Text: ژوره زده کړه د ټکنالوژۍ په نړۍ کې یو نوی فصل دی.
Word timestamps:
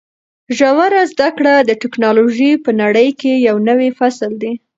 ژوره 0.57 1.01
زده 1.13 1.29
کړه 1.37 1.53
د 1.67 1.71
ټکنالوژۍ 1.81 2.51
په 2.65 2.71
نړۍ 2.81 3.09
کې 3.19 3.33
یو 3.47 3.55
نوی 3.69 3.89
فصل 3.99 4.31
دی. 4.41 4.53